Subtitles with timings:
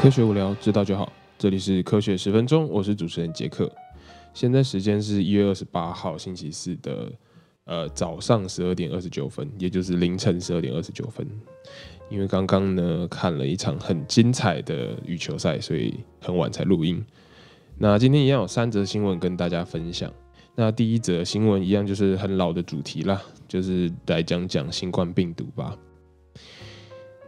[0.00, 1.12] 科学无聊，知道就好。
[1.38, 3.70] 这里是科学十分钟，我是主持人杰克。
[4.32, 7.12] 现在时间是一月二十八号星期四的
[7.66, 11.28] 呃早上十二点二十九分，也就是凌晨十二点二十九分。
[12.08, 17.04] 因为刚刚呢看了一场很精彩的羽球赛，所以很晚才录音。
[17.76, 20.10] 那今天一样有三则新闻跟大家分享。
[20.54, 25.76] 那第一则新闻一样就是很老的主题啦，就是来讲讲新冠病毒吧。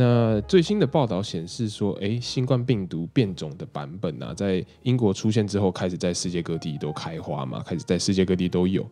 [0.00, 8.88] 那最新的报道显示说，诶，新冠病毒变种的版本啊，在英国出现之后，开始在世界各地都开花嘛，开始在世界各地都有。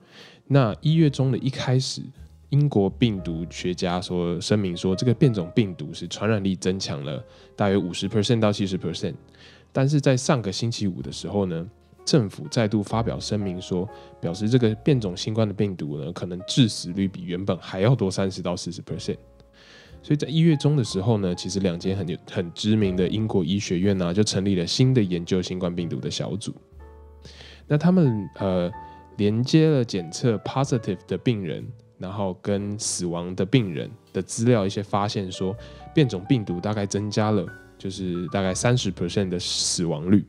[0.49, 2.03] 那一月中的一开始，
[2.49, 9.15] 英国病毒学家说声明说，这个变种病毒是传染力增强了大约五十 percent 到七十 percent。
[9.73, 11.65] 但是在上个星期五的时候呢，
[12.05, 13.89] 政府再度发表声明说，
[14.21, 19.19] 表示这个变种新冠的病毒呢，可能致死率比原本还要多三十到四十 percent。
[20.07, 26.55] 所以在一月中的时候呢，其实两间很有很知名的英国医学院呢，就成立了新的研究新冠病毒的小组。
[27.67, 28.71] 那他们呃
[29.17, 31.67] 连接了检测 positive 的病人，
[31.99, 35.53] 然后跟死亡的病人的资料一些发现，说
[35.93, 37.45] 变种病毒大概增加了，
[37.77, 40.25] 就是大概三十 percent 的死亡率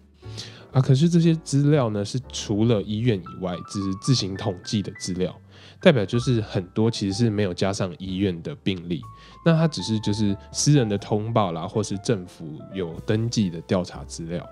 [0.71, 0.81] 啊。
[0.81, 5.39] 可是这些资料呢，是除了医院以外，只是自行统计的资料。
[5.79, 9.01] 代表就是很多其实是没有加上医院的病例，
[9.45, 14.45] 那它只是就是私人的通报啦，或是政府有登记的调查资料。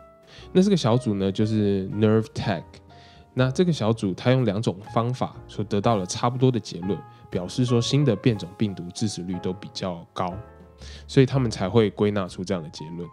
[0.51, 2.63] 那这个小组呢，就是 Nerve Tech。
[3.37, 6.97] 那这个小组它用两种方法所得到了差不多的结论，
[7.29, 10.33] 表示说新的变种病毒致死率都比较高，
[11.05, 13.05] 所以他们才会归纳出这样的结论。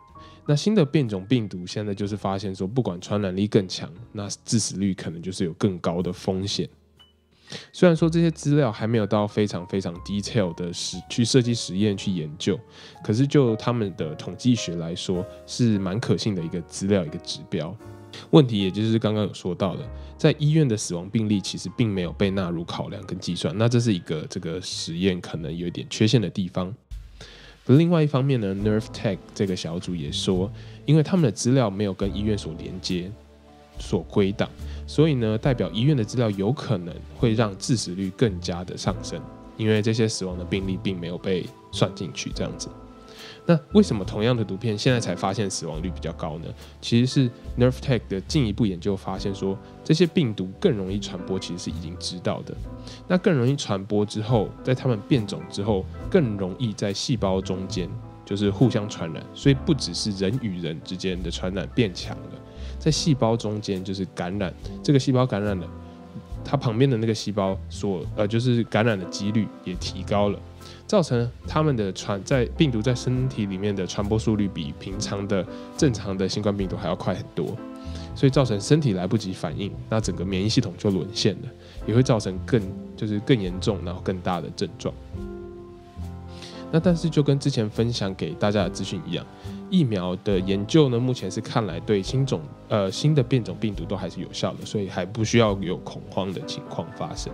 [0.47, 6.69] 那新的变种病毒现在就是发现说，不管传染力更强，那致死率可能就是有更高的风险。
[7.73, 12.59] 虽然说这些资料还没有到非常非常 detail 的实去设计实验去研究，
[13.03, 17.75] 可是就他们的统计学来说，是蛮可信的一个资料一个指标。
[18.31, 19.83] 问题也就是刚刚有说到的，
[20.19, 26.75] 在医院的死亡病例其实并没有被纳入考量跟计算，那这是一个这个实验可能有点缺陷的地方。
[27.65, 30.53] 可另外一方面呢，Nerve Tech 这个小组也说，
[30.85, 33.11] 因为他们的资料没有跟医院所连接。
[33.79, 34.49] 所归档，
[34.87, 39.21] 所以呢，代表医院的资料有可能会让致死率更加的上升，
[39.57, 42.69] 因为这些死亡的病例并没有被算进去，这样子。
[43.45, 46.47] 那为什么同样的毒片现在才发现死亡率比较高呢？
[46.81, 52.55] 其实是 Nerve Tech 的进一步研究发现说，这些病毒更容易传播，其实是已经知道的。
[53.09, 57.91] 那更容易传播之后，在它们变种之后，更容易在细胞中间
[58.25, 62.42] 就是互相传染，所以不只是人与人之间的传染变强了。
[62.83, 65.67] 在细胞中间就是感染，这个细胞感染了，
[66.45, 70.39] 它旁边的那个细胞所呃就是感染的几率也提高了，
[70.85, 77.57] 造成他们的传在病毒在身体里面的传播速率比平常的正常的新冠病毒还要快很多，
[78.17, 81.49] 所以造成身体来不及反应，那整个免疫系统就沦陷了，
[81.87, 82.61] 也会造成更
[82.97, 84.93] 就是更严重然后更大的症状。
[86.73, 89.25] 那但是就跟之前分享给大家的资讯一样。
[89.71, 97.33] 疫苗的研究呢，目前是看来对新种呃新的变种病毒都还是有效的，所以还不需要有恐慌的情况发生。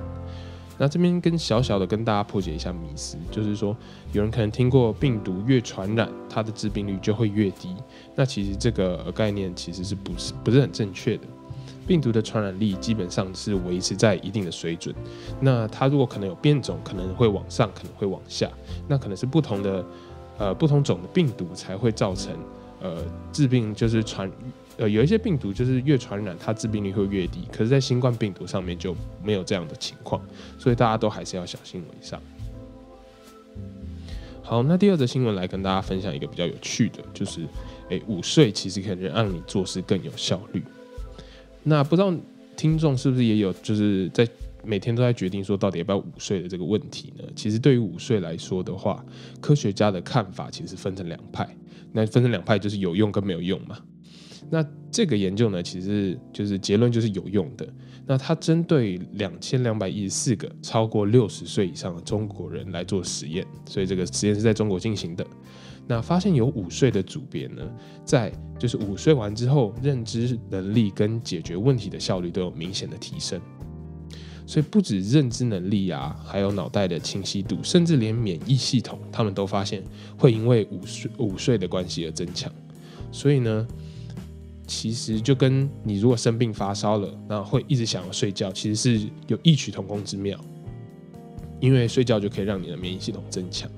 [0.81, 3.77] 那这边跟小小的跟大家破解一下迷思，就是说
[4.12, 7.75] 有人可能听过病毒越传染，它的致病率就会越低。
[8.15, 11.25] 那其实这个概念其实是不是不是很正确的？
[11.88, 14.94] 病毒的传染力基本上是维持在一定的水准。
[15.41, 18.49] 那它如果可能有变种，可能会往上，可能会往下，
[18.87, 19.84] 那可能是不同的。
[20.41, 22.32] 呃，不同种的病毒才会造成
[22.81, 24.31] 呃致病，就是传
[24.77, 27.41] 呃有一些病毒就是越传染，它致病率会越低。
[27.50, 30.22] 可是，在新冠病毒上面就没有这样的情况，
[30.56, 32.22] 所以大家都还是要小心为上。
[34.41, 37.44] 好，那第二则新闻来跟大家分享一个比较有趣的，就是
[37.88, 40.62] 诶，午睡其实可能让你做事更有效率。
[41.63, 42.15] 那不知道
[42.57, 44.28] 听众是不是也有就是在。
[44.65, 47.25] 每天都在决定说到底要不要午睡的这个问题呢？
[47.34, 49.03] 其实对于午睡来说的话，
[49.41, 51.49] 科学家的看法其实分成两派。
[51.93, 53.78] 那分成两派就是有用跟没有用嘛。
[54.51, 57.66] 那这个研究呢，其实就是结论就是有用的。
[58.04, 65.25] 那它针对两千两百一十四个超过六十岁以上的中国人来做实验，所以这个实验是在中国进行的。
[65.89, 67.63] 那发现有午睡的组别呢，
[68.05, 73.41] 在就是午睡完之后，认知能力跟解决问题的效率都有明显的提升。
[74.47, 79.83] 所以不止认知能力啊，还有脑袋的清晰度，甚至连免疫系统，他们都发现
[80.19, 82.53] 会因为午睡午睡的关系而增强。
[83.11, 83.67] 所以呢，
[84.67, 90.39] 其实就跟你如果生病发烧了，那会一直想要睡觉，其实是有异曲同工之妙。
[91.61, 93.71] 因为睡觉就可以让你的免疫系统增强。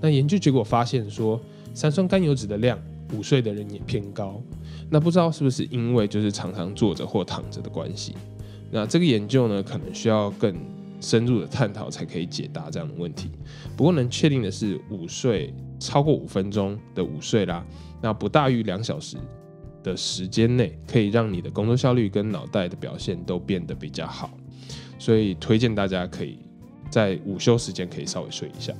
[0.00, 1.40] 那研究结果发现说，
[1.74, 2.78] 三酸甘油脂的量
[3.14, 4.40] 午睡的人也偏高。
[4.90, 8.14] 那不知道是不是因为就是常常坐着或躺着的关系？
[8.70, 10.54] 那这个研究呢，可能需要更
[11.00, 13.30] 深入的探讨才可以解答这样的问题。
[13.76, 17.64] 不过能确定的是，午睡超过五分钟的午睡啦，
[18.00, 19.16] 那不大于两小时
[19.82, 24.30] 的时间内，可以让你的工作效率跟脑袋的表现都变得比较好。
[24.98, 26.38] 所以推荐大家可以
[26.90, 28.72] 在午休时间可以稍微睡一下。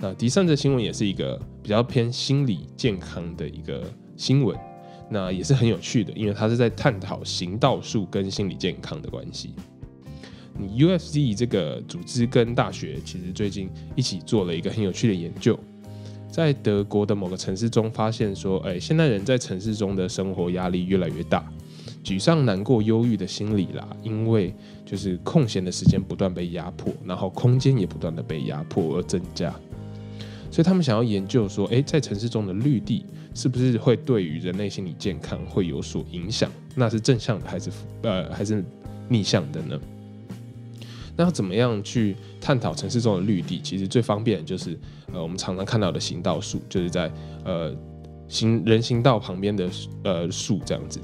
[0.00, 3.82] 那第三则新闻也是一个比较偏心理健康的一个
[4.16, 4.56] 新闻。
[5.08, 9.54] 那也是很有趣的，因为它是在探讨行道树跟心理健康的关系。
[10.58, 15.56] 你 UFC 这个组织跟大学其实最近一起做了一个很有趣的研究，
[16.28, 21.48] 在德国的某个城市中发现说，哎，现代人在城市中的生活压力越来越大，
[22.02, 24.52] 沮丧、难过、忧郁的心理啦，因为
[24.84, 29.54] 就是空闲的时间不断被压迫，然后空间也不断的被压迫而增加。
[30.56, 33.04] 所以他们想要研究说，诶，在城市中的绿地
[33.34, 36.50] 是不是会对于人类心理健康会有所影响？
[36.74, 37.70] 那是正向的还是
[38.00, 38.64] 呃还是
[39.06, 39.78] 逆向的呢？
[41.14, 43.60] 那要怎么样去探讨城市中的绿地？
[43.62, 44.78] 其实最方便的就是
[45.12, 47.12] 呃我们常常看到的行道树，就是在
[47.44, 47.76] 呃
[48.26, 49.68] 行人行道旁边的
[50.04, 50.98] 呃树这样子。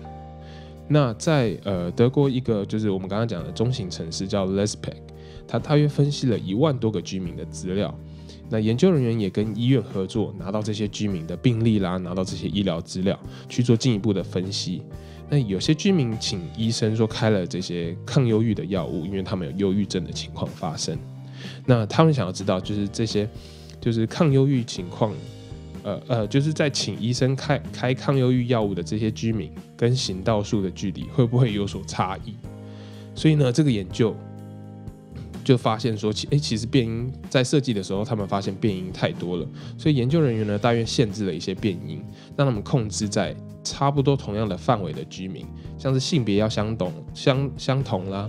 [0.88, 4.96] 那在呃德国一个就是我们刚刚讲的中型城市叫 Lespec，
[5.46, 7.94] 它大约分析了一万多个居民的资料。
[8.50, 13.18] 那研究人员也跟医院合作，拿到这些居民的病历啦，拿到这些医疗资料，
[13.48, 14.82] 去做进一步的分析。
[15.30, 20.98] 那有些居民请医生说开了这些抗忧郁的药物，因为他们有忧郁症的情况发生。
[21.64, 23.26] 那他们想要知道，就是这些
[23.80, 25.14] 就是抗忧郁情况，
[25.82, 32.34] 呃呃，就是在请医生开开抗忧郁药物的这些居民，跟行道树的距离会不会有所差异？
[33.14, 34.14] 所以呢，这个研究。
[35.44, 39.46] 就发现说，其诶，其实变音在设计的时候，他们发现变音太多了，
[39.76, 42.02] 所以研究人员呢，大约限制了一些变音，
[42.36, 43.34] 让他们控制在
[43.64, 45.46] 差不多同样的范围的居民，
[45.78, 48.28] 像是性别要相同相相同啦，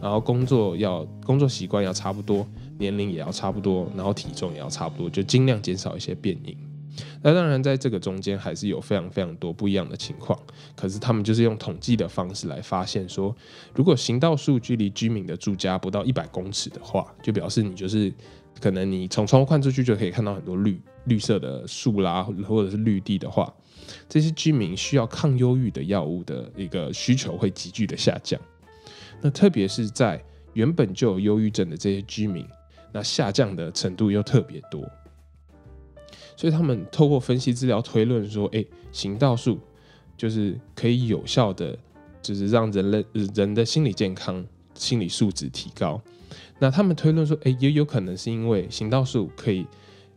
[0.00, 2.46] 然后工作要工作习惯要差不多，
[2.78, 6.56] 年龄也要差不多，然后体重也要差不多，就尽量减少一些变音。
[7.22, 10.38] 那当然，在这个中间还是有非常非常多不一样的情况。
[10.76, 13.34] 可是他们就是用统计的方式来发现说，
[13.74, 18.12] 如果行道树距离居民的住家不到一百公尺的话，就表示你就是
[18.60, 23.52] 可能你从窗户看出去就可以看到很多绿绿色的树啦，或者是绿地的话，
[24.08, 28.40] 这些居民需要抗忧郁的药物的一个需求会急剧的下降。
[29.20, 30.22] 那特别是在
[30.52, 32.46] 原本就有忧郁症的这些居民，
[32.92, 34.88] 那下降的程度又特别多。
[36.38, 39.58] 所以他们透过分析资料推论说，哎，行道树
[40.16, 41.76] 就是可以有效的，
[42.22, 43.04] 就是让人类
[43.34, 46.00] 人的心理健康、心理素质提高。
[46.60, 49.66] 那他们推论说，哎，也有可能是因为行道树可以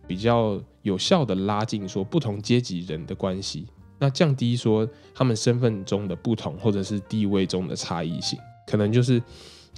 [0.06, 3.66] 比较有效的拉近说不同阶级人的关系，
[3.98, 8.38] 那降低说他们身份中的不同或者是地位中的差异性，
[8.68, 9.20] 可能就是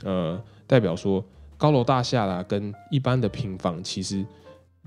[0.04, 0.38] 呃
[0.68, 1.24] 代表说
[1.57, 4.25] 高楼大厦啦跟一般的平房其实。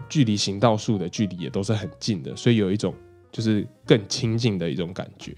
[0.09, 2.95] 距离行道树的距离也都是很近的，所以有一种
[3.33, 5.35] 就是更亲近的一种感觉。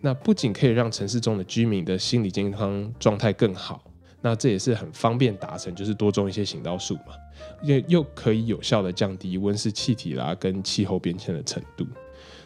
[0.00, 3.84] 那不仅可以让城市中的居民的心理健康状态更好，
[4.22, 7.14] 那这也是很方便达成，就是多种一些行道树嘛，
[7.62, 11.86] 又又可以有效的降低温室气体啦跟气候变迁的程度。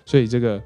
[0.05, 0.61] 所以这个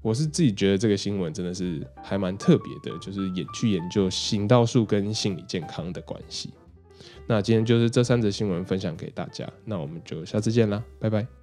[0.00, 6.50] 我是自己觉得这个新闻真的是还蛮特别的，就是研去研究行道树跟心理健康的关系。
[7.26, 11.41] 那今天就是这三则新闻分享给大家，那我们就下次见啦，拜拜。